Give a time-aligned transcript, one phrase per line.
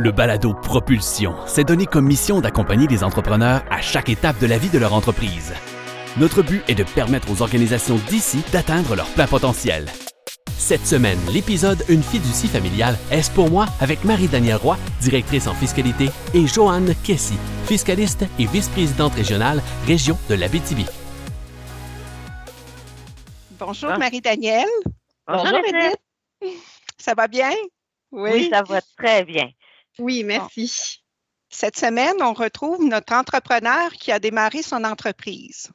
[0.00, 4.56] Le balado Propulsion s'est donné comme mission d'accompagner les entrepreneurs à chaque étape de la
[4.56, 5.52] vie de leur entreprise.
[6.18, 9.86] Notre but est de permettre aux organisations d'ici d'atteindre leur plein potentiel.
[10.56, 16.10] Cette semaine, l'épisode Une fiducie familiale est pour moi avec Marie-Danielle Roy, directrice en fiscalité,
[16.32, 20.86] et Joanne Kessy, fiscaliste et vice-présidente régionale région de l'Abitibi.
[23.58, 24.68] Bonjour Marie-Danielle.
[25.26, 26.56] Bonjour, Edith.
[26.98, 27.50] Ça va bien?
[28.12, 28.48] Oui.
[28.48, 29.50] ça va très bien.
[29.98, 31.02] Oui, merci.
[31.50, 35.70] Cette semaine, on retrouve notre entrepreneur qui a démarré son entreprise.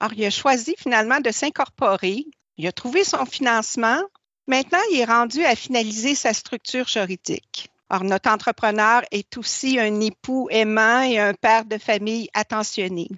[0.00, 2.24] Alors, il a choisi finalement de s'incorporer.
[2.56, 4.00] Il a trouvé son financement.
[4.46, 7.70] Maintenant, il est rendu à finaliser sa structure juridique.
[7.90, 13.08] Alors, notre entrepreneur est aussi un époux aimant et un père de famille attentionné.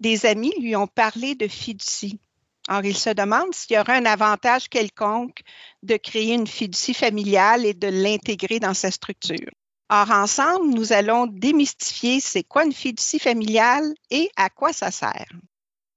[0.00, 2.18] Des amis lui ont parlé de fiducie.
[2.66, 5.42] Alors, il se demande s'il y aura un avantage quelconque
[5.82, 9.50] de créer une fiducie familiale et de l'intégrer dans sa structure.
[9.94, 15.28] Or, ensemble, nous allons démystifier c'est quoi une fiducie familiale et à quoi ça sert.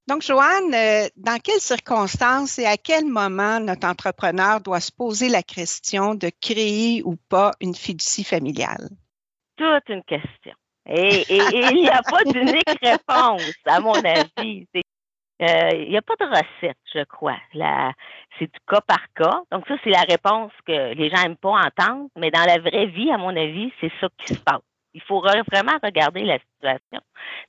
[0.06, 5.30] Donc, Joanne, euh, dans quelles circonstances et à quel moment notre entrepreneur doit se poser
[5.30, 8.90] la question de créer ou pas une fiducie familiale?
[9.56, 10.52] Toute une question.
[10.86, 14.68] Et, il n'y a pas d'unique réponse, à mon avis.
[15.40, 17.36] il n'y a pas de recette, je crois.
[18.38, 19.42] c'est du cas par cas.
[19.50, 22.86] Donc, ça, c'est la réponse que les gens n'aiment pas entendre, mais dans la vraie
[22.86, 24.62] vie, à mon avis, c'est ça qui se passe.
[24.94, 27.00] Il faut vraiment regarder la situation.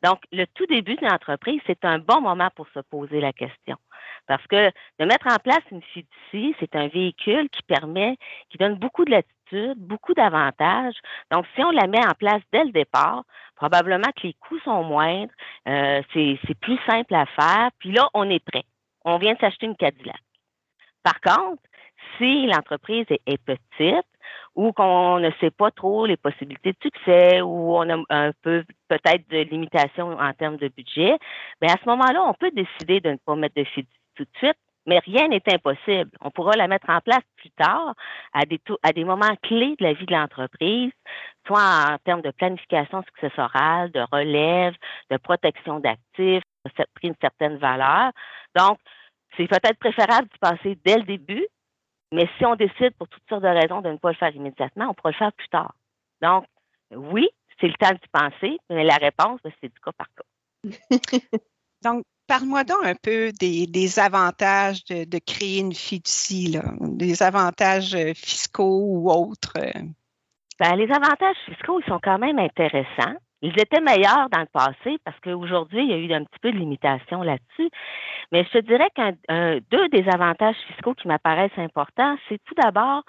[0.04, 3.78] Donc, le tout début d'une entreprise, c'est un bon moment pour se poser la question.
[4.28, 8.18] Parce que de mettre en place une fiducie, c'est un véhicule qui permet,
[8.50, 9.37] qui donne beaucoup de latitude,
[9.76, 10.96] beaucoup d'avantages.
[11.32, 13.24] Donc, si on la met en place dès le départ,
[13.56, 15.34] probablement que les coûts sont moindres,
[15.68, 18.64] euh, c'est plus simple à faire, puis là, on est prêt.
[19.06, 20.22] On vient de s'acheter une Cadillac.
[21.04, 21.62] Par contre,
[22.18, 24.06] si l'entreprise est, petite
[24.56, 28.64] ou qu'on ne sait pas trop les possibilités de succès ou on a un peu
[28.88, 31.18] peut-être de limitation en termes de budget,
[31.62, 34.38] bien à ce moment-là, on peut décider de ne pas mettre de fiducie tout de
[34.38, 36.10] suite, mais rien n'est impossible.
[36.22, 37.94] On pourra la mettre en place plus tard
[38.34, 40.92] à des, à des moments clés de la vie de l'entreprise,
[41.46, 41.62] soit
[41.92, 44.74] en termes de planification successorale, de relève,
[45.12, 46.44] de protection d'actifs,
[46.96, 48.12] pris une certaine valeur.
[48.56, 48.80] Donc,
[49.36, 51.46] c'est peut-être préférable de passer dès le début,
[52.14, 54.88] mais si on décide pour toutes sortes de raisons de ne pas le faire immédiatement,
[54.90, 55.76] on pourra le faire plus tard.
[56.22, 56.46] Donc,
[56.92, 57.28] oui,
[57.60, 60.24] c'est le temps d'y penser, mais la réponse, ben, c'est du cas par cas.
[61.84, 68.82] Donc, Parle-moi donc un peu des, avantages de, créer une fiducie, des avantages euh, fiscaux
[68.86, 69.54] ou autres.
[70.60, 73.16] Ben, les avantages fiscaux, ils sont quand même intéressants.
[73.42, 76.52] Ils étaient meilleurs dans le passé parce qu'aujourd'hui, il y a eu un petit peu
[76.52, 77.70] de limitation là-dessus.
[78.32, 79.14] Mais je te dirais qu'un
[79.72, 83.04] deux des avantages fiscaux qui m'apparaissent importants, c'est tout d'abord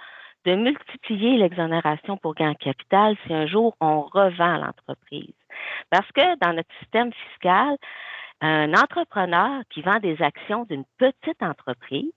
[0.44, 5.34] de multiplier l'exonération pour gain capital si un jour on revend l'entreprise.
[5.90, 7.76] Parce que dans notre système fiscal,
[8.41, 12.12] un entrepreneur qui vend des actions d'une petite entreprise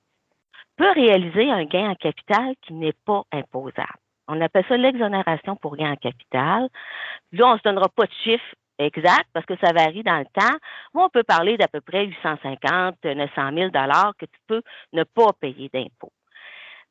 [0.78, 4.00] peut réaliser un gain en capital qui n'est pas imposable.
[4.28, 6.70] On appelle ça l'exonération pour gain en capital.
[7.32, 10.26] Là, on ne se donnera pas de chiffre exact parce que ça varie dans le
[10.26, 10.58] temps.
[10.94, 14.62] on peut parler d'à peu près 850, 900 000 dollars que tu peux
[14.94, 16.14] ne pas payer d'impôts.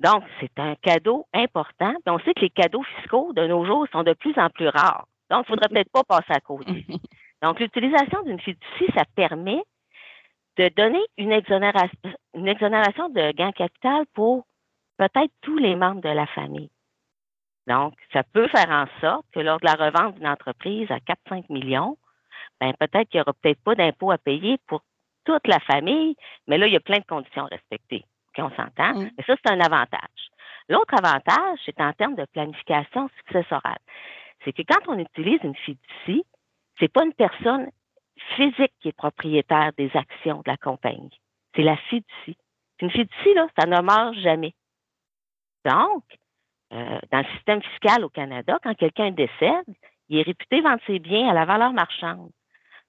[0.01, 1.95] Donc, c'est un cadeau important.
[2.07, 5.07] on sait que les cadeaux fiscaux de nos jours sont de plus en plus rares.
[5.31, 6.87] Donc, il ne faudrait peut-être pas passer à côté.
[7.43, 9.63] Donc, l'utilisation d'une fiducie, ça permet
[10.57, 11.99] de donner une exonération,
[12.35, 14.45] une exonération de gain capital pour
[14.99, 16.71] peut-être tous les membres de la famille.
[17.67, 21.45] Donc, ça peut faire en sorte que lors de la revente d'une entreprise à 4-5
[21.51, 21.97] millions,
[22.61, 24.83] ben peut-être qu'il n'y aura peut-être pas d'impôt à payer pour
[25.25, 28.05] toute la famille, mais là, il y a plein de conditions à respecter.
[28.39, 28.95] on s'entend?
[28.95, 29.11] Mm.
[29.17, 30.31] Mais ça, c'est un avantage.
[30.69, 33.79] L'autre avantage, c'est en termes de planification successorale.
[34.45, 36.25] C'est que quand on utilise une fiducie,
[36.81, 37.71] c'est pas une personne
[38.37, 41.21] physique qui est propriétaire des actions de la compagnie.
[41.55, 42.37] C'est la fiducie.
[42.81, 44.55] Une fiducie, là, ça ne meurt jamais.
[45.65, 46.05] Donc,
[46.73, 49.67] euh, dans le système fiscal au Canada, quand quelqu'un décède,
[50.09, 52.31] il est réputé vendre ses biens à la valeur marchande.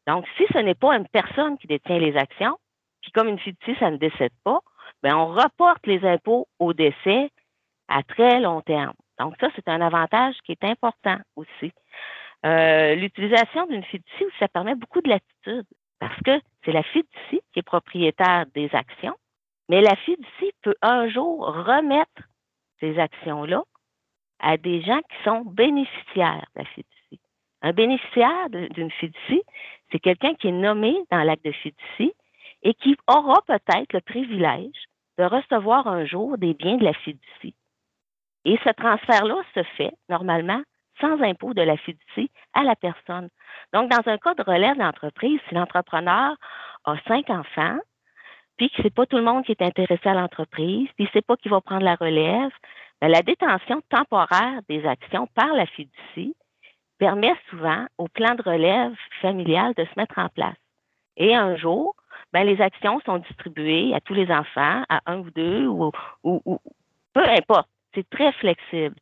[0.07, 2.57] Donc, si ce n'est pas une personne qui détient les actions,
[3.01, 4.59] puis comme une fiducie, ça ne décède pas,
[5.03, 7.29] bien, on reporte les impôts au décès
[7.87, 8.93] à très long terme.
[9.19, 11.73] Donc, ça, c'est un avantage qui est important aussi.
[12.45, 15.65] Euh, l'utilisation d'une fiducie, ça permet beaucoup de latitude
[15.99, 19.15] parce que c'est la fiducie qui est propriétaire des actions,
[19.69, 22.23] mais la fiducie peut un jour remettre
[22.79, 23.63] ces actions-là
[24.39, 27.19] à des gens qui sont bénéficiaires de la fiducie.
[27.61, 29.43] Un bénéficiaire d'une fiducie,
[29.91, 32.13] c'est quelqu'un qui est nommé dans l'acte de fiducie
[32.63, 34.87] et qui aura peut-être le privilège
[35.19, 37.55] de recevoir un jour des biens de la fiducie.
[38.45, 40.61] Et ce transfert-là se fait normalement
[41.01, 43.29] sans impôt de la fiducie à la personne.
[43.73, 46.35] Donc, dans un cas de relève d'entreprise, si l'entrepreneur
[46.85, 47.77] a cinq enfants,
[48.57, 51.35] puis que c'est pas tout le monde qui est intéressé à l'entreprise, puis c'est pas
[51.35, 52.51] qui va prendre la relève,
[53.01, 56.35] bien, la détention temporaire des actions par la fiducie
[56.99, 60.55] permet souvent au plan de relève familial de se mettre en place.
[61.17, 61.95] Et un jour,
[62.31, 65.91] ben, les actions sont distribuées à tous les enfants, à un ou deux, ou
[67.13, 67.67] peu importe.
[67.93, 68.95] C'est très flexible.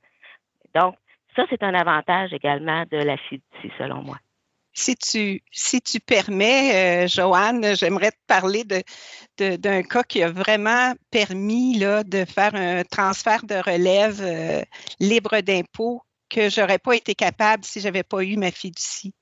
[0.74, 0.96] Donc,
[1.40, 4.18] ça, c'est un avantage également de la fiducie, selon moi.
[4.74, 10.30] Si tu, si tu permets, euh, Joanne, j'aimerais te parler de, d'un cas qui a
[10.30, 14.62] vraiment permis là, de faire un transfert de relève euh,
[15.00, 19.14] libre d'impôt que je n'aurais pas été capable si je n'avais pas eu ma fiducie.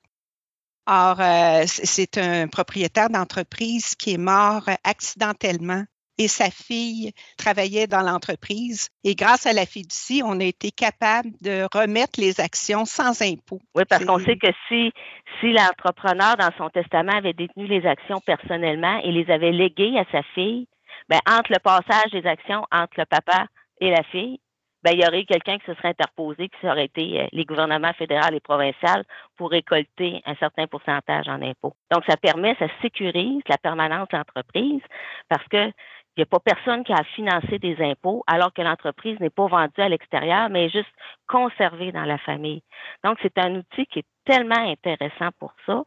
[0.86, 5.86] Or, euh, c'est un propriétaire d'entreprise qui est mort accidentellement
[6.18, 8.90] et sa fille travaillait dans l'entreprise.
[9.04, 13.60] Et grâce à la fiducie, on a été capable de remettre les actions sans impôt.
[13.76, 14.92] Oui, parce qu'on sait que si,
[15.40, 20.06] si l'entrepreneur, dans son testament, avait détenu les actions personnellement et les avait léguées à
[20.12, 20.68] sa fille,
[21.10, 23.48] ben, entre le passage des actions entre le papa
[23.80, 24.40] et la fille,
[24.84, 27.94] ben, il y aurait quelqu'un qui se serait interposé, qui aurait été euh, les gouvernements
[27.94, 29.04] fédéraux et provinciaux
[29.36, 31.74] pour récolter un certain pourcentage en impôts.
[31.92, 34.82] Donc, ça permet, ça sécurise la permanence de l'entreprise
[35.30, 35.72] parce que
[36.18, 39.48] il n'y a pas personne qui a financé des impôts alors que l'entreprise n'est pas
[39.48, 40.90] vendue à l'extérieur, mais juste
[41.28, 42.64] conservée dans la famille.
[43.04, 45.84] Donc, c'est un outil qui est tellement intéressant pour ça.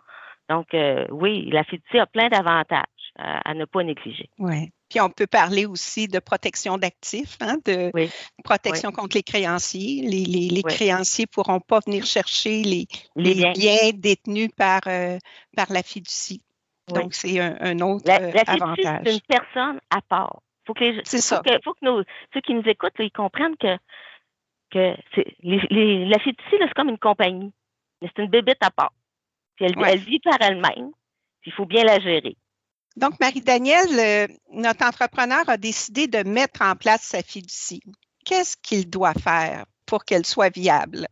[0.48, 2.84] Donc, euh, oui, la fiducie a plein d'avantages
[3.18, 4.30] à, ne pas négliger.
[4.38, 4.70] Oui.
[4.88, 7.92] Puis on peut parler aussi de protection d'actifs, hein, de
[8.42, 10.02] protection contre les créanciers.
[10.02, 12.86] Les, créanciers ne pourront pas venir chercher les,
[13.16, 13.90] biens.
[13.94, 15.18] détenus par, euh,
[15.56, 16.42] par la fiducie.
[16.92, 19.02] Donc, c'est un, autre la, euh, la avantage.
[19.04, 20.40] C'est une personne à part.
[20.66, 21.42] Faut que c'est ça.
[21.46, 22.02] Il faut que nos,
[22.32, 23.76] ceux qui nous écoutent, ils comprennent que,
[24.70, 24.96] que
[25.42, 27.52] la fiducie, c'est comme une compagnie.
[28.02, 28.92] C'est une bébête à part.
[29.58, 30.90] elle, elle vit par elle-même.
[31.44, 32.36] Il faut bien la gérer.
[32.96, 37.82] Donc, Marie-Danielle, euh, notre entrepreneur a décidé de mettre en place sa fiducie.
[38.24, 41.06] Qu'est-ce qu'il doit faire pour qu'elle soit viable?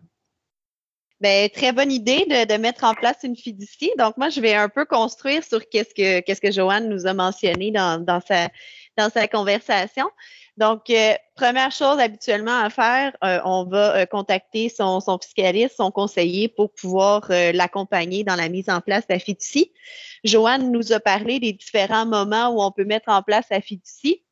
[1.20, 3.90] Ben, très bonne idée de, mettre en place une fiducie.
[3.98, 7.14] Donc, moi, je vais un peu construire sur qu'est-ce que, qu'est-ce que Joanne nous a
[7.14, 8.48] mentionné dans, dans, sa,
[8.96, 10.08] dans sa conversation.
[10.58, 15.76] Donc, euh, première chose habituellement à faire, euh, on va euh, contacter son, son, fiscaliste,
[15.76, 19.72] son conseiller pour pouvoir l'accompagner dans la mise en place de la fiducie.
[20.24, 24.22] Joanne nous a parlé des différents moments où on peut mettre en place la fiducie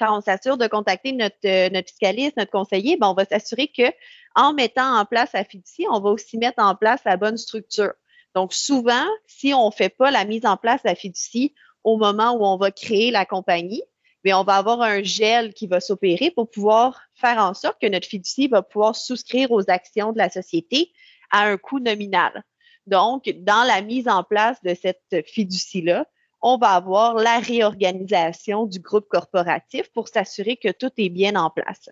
[0.00, 3.68] quand on s'assure de contacter notre, euh, notre fiscaliste, notre conseiller, ben, on va s'assurer
[3.68, 3.92] que
[4.34, 7.92] en mettant en place la fiducie, on va aussi mettre en place la bonne structure.
[8.34, 11.54] Donc, souvent, si on ne fait pas la mise en place de la fiducie
[11.84, 13.82] au moment où on va créer la compagnie,
[14.24, 17.86] mais on va avoir un gel qui va s'opérer pour pouvoir faire en sorte que
[17.86, 20.92] notre fiducie va pouvoir souscrire aux actions de la société
[21.30, 22.44] à un coût nominal.
[22.86, 26.06] Donc, dans la mise en place de cette fiducie-là,
[26.42, 31.50] on va avoir la réorganisation du groupe corporatif pour s'assurer que tout est bien en
[31.50, 31.90] place.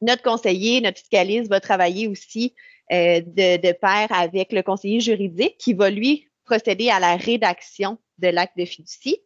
[0.00, 2.54] Notre conseiller, notre fiscaliste va travailler aussi
[2.92, 8.28] euh, de, pair avec le conseiller juridique qui va lui procéder à la rédaction de
[8.28, 9.18] l'acte de fiducie.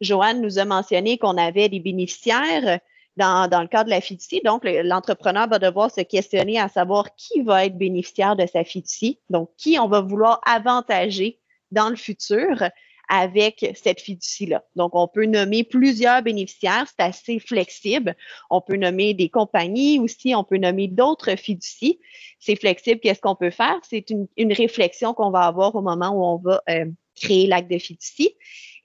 [0.00, 2.78] Joanne nous a mentionné qu'on avait des bénéficiaires
[3.16, 4.40] dans, le cadre de la fiducie.
[4.44, 9.18] Donc, l'entrepreneur va devoir se questionner à savoir qui va être bénéficiaire de sa fiducie,
[9.28, 11.40] donc qui on va vouloir avantager
[11.72, 12.62] dans le futur
[13.08, 14.64] avec cette fiducie-là.
[14.76, 18.16] Donc, on peut nommer plusieurs bénéficiaires, c'est assez flexible.
[18.50, 21.98] On peut nommer des compagnies aussi, on peut nommer d'autres fiducies.
[22.38, 23.00] C'est flexible.
[23.00, 23.78] Qu'est-ce qu'on peut faire?
[23.88, 27.78] C'est une, réflexion qu'on va avoir au moment où on va euh, créer l'acte de
[27.78, 28.34] fiducie.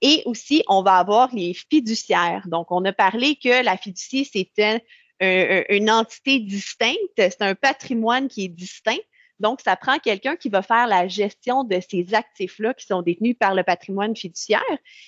[0.02, 2.46] Et aussi, on va avoir les fiduciaires.
[2.48, 4.50] Donc, on a parlé que la fiducie, c'est
[5.22, 9.00] une entité distincte, c'est un patrimoine qui est distinct.
[9.44, 13.36] Donc, ça prend quelqu'un qui va faire la gestion de ces actifs-là qui sont détenus
[13.38, 14.62] par le patrimoine fiduciaire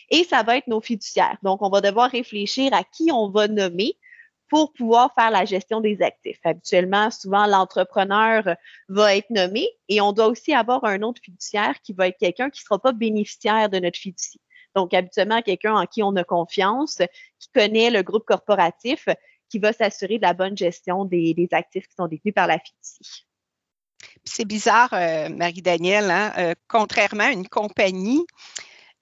[0.10, 1.38] et ça va être nos fiduciaires.
[1.42, 3.98] Donc, on va devoir réfléchir à qui on va nommer
[4.50, 6.40] pour pouvoir faire la gestion des actifs.
[6.44, 8.58] Habituellement, souvent, l'entrepreneur
[8.90, 12.50] va être nommé et on doit aussi avoir un autre fiduciaire qui va être quelqu'un
[12.50, 14.42] qui ne sera pas bénéficiaire de notre fiducie.
[14.76, 17.02] Donc, habituellement, quelqu'un en qui on a confiance,
[17.40, 19.08] qui connaît le groupe corporatif,
[19.48, 23.26] qui va s'assurer de la bonne gestion des, actifs qui sont détenus par la fiducie.
[24.24, 26.34] C'est bizarre, euh, Marie-Danielle, hein?
[26.38, 28.26] Euh, contrairement à une compagnie,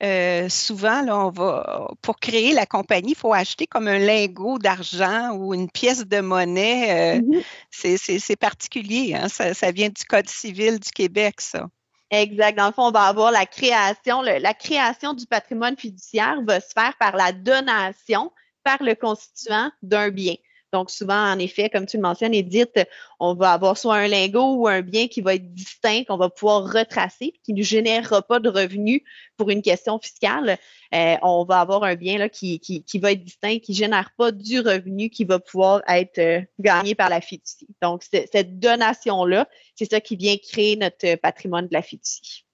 [0.01, 4.59] euh, souvent, là, on va, pour créer la compagnie, il faut acheter comme un lingot
[4.59, 7.19] d'argent ou une pièce de monnaie.
[7.19, 8.19] Mm-hmm.
[8.19, 9.15] C'est particulier.
[9.15, 9.29] Hein?
[9.29, 11.67] Ça, vient du Code civil du Québec, ça.
[12.11, 12.57] Exact.
[12.57, 14.21] Dans le fond, on va avoir la création.
[14.21, 18.31] la création du patrimoine fiduciaire va se faire par la donation
[18.63, 20.35] par le constituant d'un bien.
[20.73, 22.79] Donc, souvent, en effet, comme tu le mentionnes, Edith,
[23.19, 26.29] on va avoir soit un lingot ou un bien qui va être distinct, qu'on va
[26.29, 29.01] pouvoir retracer, qui ne générera pas de revenus
[29.37, 30.57] pour une question fiscale.
[30.95, 34.11] Euh, on va avoir un bien là, qui, qui, va être distinct, qui ne génère
[34.17, 37.67] pas du revenu qui va pouvoir être euh, gagné par la fiducie.
[37.83, 42.45] Donc, cette donation-là, c'est ça qui vient créer notre patrimoine de la fiducie.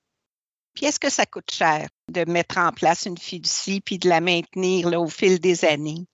[0.73, 4.19] Puis est-ce que ça coûte cher de mettre en place une fiducie puis de la
[4.19, 6.05] maintenir au fil des années?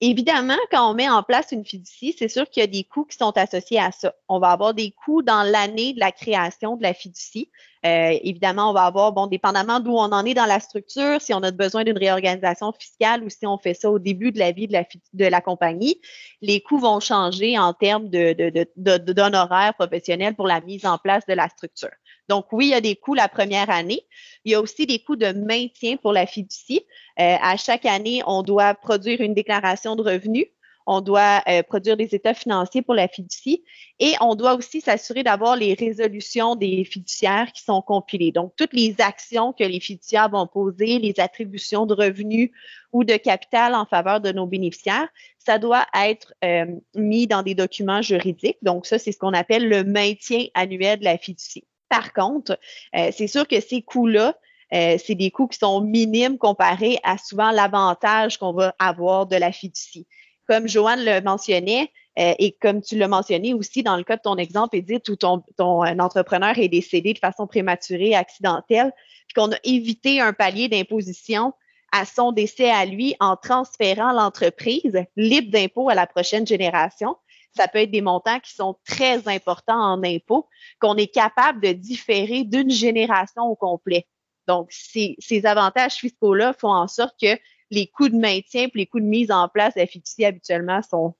[0.00, 3.04] Évidemment, quand on met en place une fiducie, c'est sûr qu'il y a des coûts
[3.04, 4.14] qui sont associés à ça.
[4.28, 7.50] On va avoir des coûts dans l'année de la création de la fiducie.
[7.86, 11.32] Euh, évidemment, on va avoir, bon, dépendamment d'où on en est dans la structure, si
[11.32, 14.52] on a besoin d'une réorganisation fiscale ou si on fait ça au début de la
[14.52, 16.00] vie de la, de compagnie,
[16.42, 21.34] les coûts vont changer en termes d'honoraires de, professionnels pour la mise en place de
[21.34, 21.90] la structure.
[22.28, 24.02] Donc, oui, il y a des coûts la première année.
[24.44, 26.84] Il y a aussi des coûts de maintien pour la fiducie.
[27.18, 30.46] Euh, à chaque année, on doit produire une déclaration de revenus.
[30.90, 33.62] On doit euh, produire des états financiers pour la fiducie
[33.98, 38.32] et on doit aussi s'assurer d'avoir les résolutions des fiduciaires qui sont compilées.
[38.32, 42.52] Donc, toutes les actions que les fiduciaires vont poser, les attributions de revenus
[42.94, 46.64] ou de capital en faveur de nos bénéficiaires, ça doit être euh,
[46.96, 48.56] mis dans des documents juridiques.
[48.62, 51.64] Donc, ça, c'est ce qu'on appelle le maintien annuel de la fiducie.
[51.90, 52.58] Par contre,
[52.96, 54.38] euh, c'est sûr que ces coûts-là,
[54.70, 59.50] c'est des coûts qui sont minimes comparés à souvent l'avantage qu'on va avoir de la
[59.50, 60.06] fiducie.
[60.48, 64.22] Comme Joanne le mentionnait, euh, et comme tu l'as mentionné aussi dans le cas de
[64.22, 68.92] ton exemple, Edith, où ton, ton entrepreneur est décédé de façon prématurée, accidentelle,
[69.28, 71.52] puis qu'on a évité un palier d'imposition
[71.92, 77.16] à son décès à lui en transférant l'entreprise libre d'impôt à la prochaine génération
[77.58, 80.48] ça peut être des montants qui sont très importants en impôts,
[80.80, 84.06] qu'on est capable de différer d'une génération au complet.
[84.46, 87.38] Donc, ces, avantages fiscaux-là font en sorte que
[87.70, 90.80] les coûts de maintien et les coûts de mise en place de la fiducie habituellement
[90.82, 91.14] sont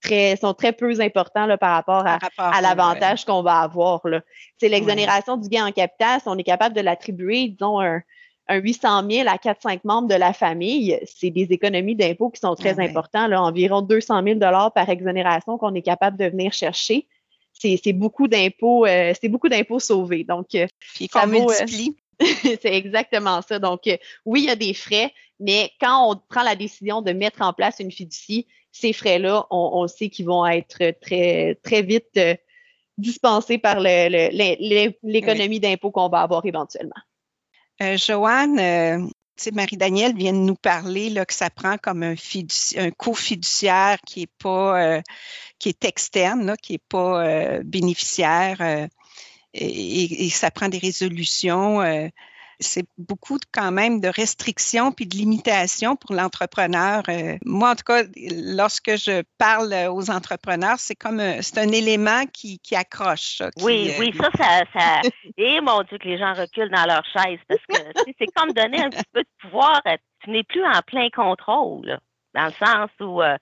[0.00, 4.02] très, sont très peu importants par rapport à, l'avantage qu'on va avoir.
[4.58, 8.00] C'est l'exonération du gain en capital, si on est capable de l'attribuer, disons, un,
[8.48, 12.54] un 800 000 à 4-5 membres de la famille, c'est des économies d'impôts qui sont
[12.54, 17.06] très importantes, là, environ 200 000 par exonération qu'on est capable de venir chercher.
[17.52, 20.24] C'est beaucoup d'impôts, euh, c'est beaucoup d'impôts sauvés.
[20.24, 20.66] Donc, euh,
[21.10, 21.66] ça euh,
[22.42, 23.58] c'est exactement ça.
[23.58, 23.82] Donc,
[24.24, 27.52] oui, il y a des frais, mais quand on prend la décision de mettre en
[27.52, 32.18] place une fiducie, ces frais-là, on, sait qu'ils vont être très, très vite
[32.96, 37.00] dispensés par l'économie d'impôts qu'on va avoir éventuellement.
[37.80, 38.98] Euh, Joanne, euh,
[39.52, 42.14] Marie-Danielle vient de nous parler que ça prend comme un,
[42.76, 45.00] un co-fiduciaire qui est pas euh,
[45.60, 48.88] qui est externe, qui n'est pas bénéficiaire
[49.54, 51.80] et, et, ça prend des résolutions
[52.60, 57.02] c'est beaucoup quand même de restrictions puis de limitations pour l'entrepreneur.
[57.08, 58.02] Euh, moi, en tout cas,
[58.56, 63.42] lorsque je parle aux entrepreneurs, c'est comme c'est un élément qui, qui accroche.
[63.62, 65.00] oui, euh, oui, ça, ça, ça...
[65.36, 68.52] Et eh, mon Dieu, que les gens reculent dans leur chaise parce que c'est comme
[68.52, 69.80] donner un petit peu de pouvoir.
[70.24, 71.98] Tu n'es plus en plein contrôle,
[72.34, 73.36] dans le sens où euh,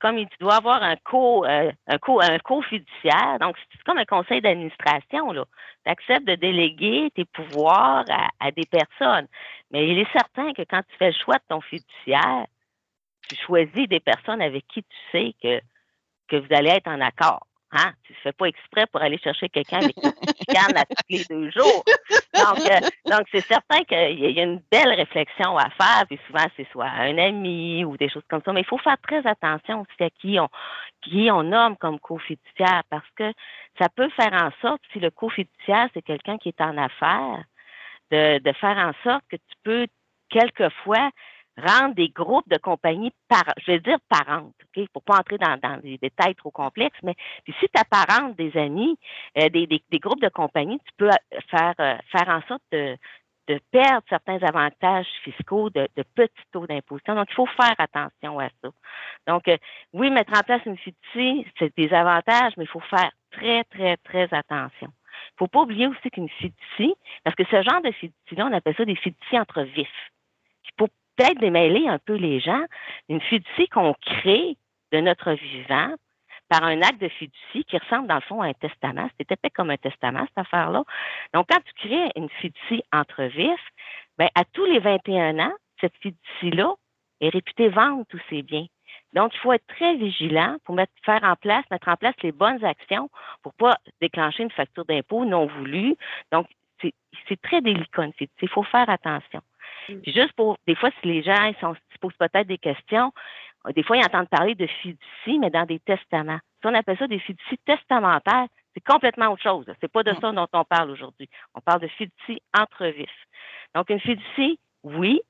[0.00, 4.40] comme tu dois avoir un co, un co, un co-fiduciaire, donc c'est comme un conseil
[4.40, 5.44] d'administration, là
[5.84, 8.04] tu acceptes de déléguer tes pouvoirs
[8.38, 9.26] à, des personnes.
[9.70, 12.46] Mais il est certain que quand tu fais le choix de ton fiduciaire,
[13.28, 15.60] tu choisis des personnes avec qui tu sais que,
[16.28, 17.46] que vous allez être en accord.
[17.72, 17.92] Hein?
[18.04, 21.04] Tu ne fais pas exprès pour aller chercher quelqu'un avec qui tu cannes à tous
[21.08, 21.84] les deux jours.
[22.34, 26.68] Donc, euh, c'est certain qu'il y a une belle réflexion à faire, puis souvent c'est
[26.70, 30.02] soit un ami ou des choses comme ça, mais il faut faire très attention aussi
[30.02, 30.48] à qui on,
[31.02, 33.32] qui nomme comme co-fiduciaire parce que
[33.80, 37.42] ça peut faire en sorte, si le co-fiduciaire, c'est quelqu'un qui est en affaires,
[38.10, 39.86] de faire en sorte que tu peux
[40.28, 41.10] quelquefois
[41.58, 45.56] rendre des groupes de compagnies, par, je vais dire parentes, OK, pour pas entrer dans,
[45.58, 47.14] dans des détails trop complexes, mais
[47.46, 48.98] si tu parente des amis,
[49.38, 52.62] euh, des, des, des, groupes de compagnies, tu peux euh, faire, euh, faire en sorte
[52.72, 52.96] de,
[53.48, 57.14] de perdre certains avantages fiscaux de, de petits taux d'imposition.
[57.14, 58.70] Donc, il faut faire attention à ça.
[59.26, 59.44] Donc,
[59.92, 63.96] oui, mettre en place une fiducie, c'est des avantages, mais il faut faire très, très,
[63.98, 64.88] très attention.
[64.88, 66.94] Il ne faut pas oublier aussi qu'une fiducie,
[67.24, 70.12] parce que ce genre de fiducie-là, on appelle ça des fiducies entre vifs.
[71.16, 72.64] Peut-être démêler un peu les gens.
[73.08, 74.56] Une fiducie qu'on crée
[74.92, 75.94] de notre vivant
[76.48, 79.08] par un acte de fiducie qui ressemble dans le fond à un testament.
[79.18, 80.84] C'était peut comme un testament, cette affaire-là.
[81.32, 83.68] Donc, quand tu crées une fiducie entre vifs,
[84.18, 86.74] ben, à tous les 21 ans, cette fiducie-là
[87.20, 88.66] est réputée vendre tous ses biens.
[89.14, 92.32] Donc, il faut être très vigilant pour mettre, faire en place, mettre en place les
[92.32, 93.10] bonnes actions
[93.42, 95.96] pour pas déclencher une facture d'impôt non voulue.
[96.32, 96.46] Donc,
[97.28, 98.08] c'est très délicat
[98.40, 99.40] Il faut faire attention.
[99.88, 100.00] Mm.
[100.00, 103.12] Puis juste pour, des fois, si les gens ils, sont, se posent peut-être des questions,
[103.70, 106.38] des fois, ils entendent parler de fiducie, mais dans des testaments.
[106.60, 109.66] Si on appelle ça des fiducies testamentaires, c'est complètement autre chose.
[109.80, 111.28] C'est pas de ça dont on parle aujourd'hui.
[111.54, 113.26] On parle de fiducie entre vifs.
[113.74, 115.20] Donc, une fiducie, oui,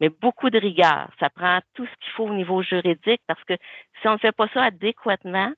[0.00, 1.08] mais beaucoup de rigueur.
[1.20, 3.54] Ça prend tout ce qu'il faut au niveau juridique parce que
[4.00, 5.52] si on ne fait pas ça adéquatement,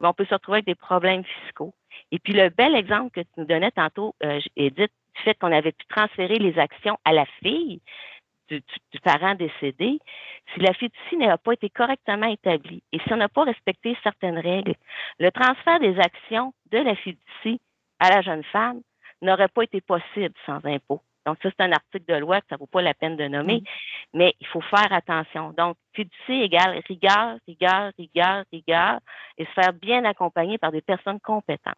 [0.00, 1.74] ben, on peut se retrouver avec des problèmes fiscaux.
[2.10, 5.52] Et puis, le bel exemple que tu nous donnais tantôt, euh, Edith, du fait qu'on
[5.52, 7.80] avait pu transférer les actions à la fille,
[8.50, 8.62] du,
[9.04, 9.98] parent décédé,
[10.52, 14.38] si la fiducie n'a pas été correctement établie et si on n'a pas respecté certaines
[14.38, 14.74] règles,
[15.18, 17.60] le transfert des actions de la fiducie
[18.00, 18.80] à la jeune femme
[19.22, 21.02] n'aurait pas été possible sans impôt.
[21.26, 23.28] Donc, ça, c'est un article de loi que ça ne vaut pas la peine de
[23.28, 23.64] nommer, mm.
[24.14, 25.52] mais il faut faire attention.
[25.56, 29.00] Donc, fiducie égale rigueur, rigueur, rigueur, rigueur,
[29.36, 31.74] et se faire bien accompagner par des personnes compétentes.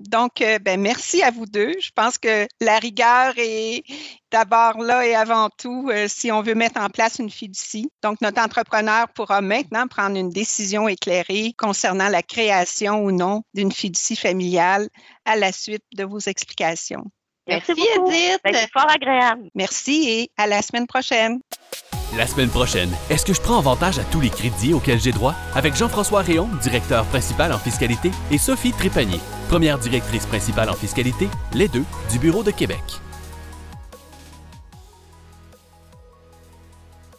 [0.00, 1.72] Donc, euh, ben, merci à vous deux.
[1.80, 3.82] Je pense que la rigueur est
[4.30, 7.90] d'abord là et avant tout euh, si on veut mettre en place une fiducie.
[8.02, 13.72] Donc, notre entrepreneur pourra maintenant prendre une décision éclairée concernant la création ou non d'une
[13.72, 14.88] fiducie familiale
[15.24, 17.04] à la suite de vos explications.
[17.48, 18.40] Merci, Edith.
[18.44, 19.48] Ben, c'est fort agréable.
[19.54, 21.40] Merci et à la semaine prochaine.
[22.16, 25.34] La semaine prochaine, est-ce que je prends avantage à tous les crédits auxquels j'ai droit?
[25.54, 31.28] Avec Jean-François Réon, directeur principal en fiscalité, et Sophie Trépanier, première directrice principale en fiscalité,
[31.52, 32.82] les deux du Bureau de Québec.